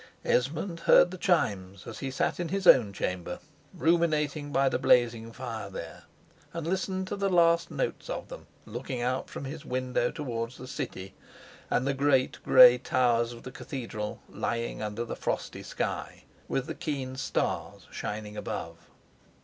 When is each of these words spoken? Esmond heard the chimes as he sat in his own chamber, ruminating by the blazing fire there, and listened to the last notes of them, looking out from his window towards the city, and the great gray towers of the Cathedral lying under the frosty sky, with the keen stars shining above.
Esmond 0.25 0.79
heard 0.79 1.11
the 1.11 1.17
chimes 1.19 1.85
as 1.85 1.99
he 1.99 2.09
sat 2.09 2.39
in 2.39 2.47
his 2.49 2.65
own 2.65 2.91
chamber, 2.91 3.37
ruminating 3.71 4.51
by 4.51 4.67
the 4.67 4.79
blazing 4.79 5.31
fire 5.31 5.69
there, 5.69 6.05
and 6.55 6.65
listened 6.65 7.07
to 7.07 7.15
the 7.15 7.29
last 7.29 7.69
notes 7.69 8.09
of 8.09 8.27
them, 8.27 8.47
looking 8.65 8.99
out 9.03 9.29
from 9.29 9.45
his 9.45 9.63
window 9.63 10.09
towards 10.09 10.57
the 10.57 10.65
city, 10.67 11.13
and 11.69 11.85
the 11.85 11.93
great 11.93 12.39
gray 12.43 12.79
towers 12.79 13.31
of 13.31 13.43
the 13.43 13.51
Cathedral 13.51 14.23
lying 14.27 14.81
under 14.81 15.05
the 15.05 15.15
frosty 15.15 15.61
sky, 15.61 16.23
with 16.47 16.65
the 16.65 16.73
keen 16.73 17.15
stars 17.15 17.85
shining 17.91 18.35
above. 18.35 18.89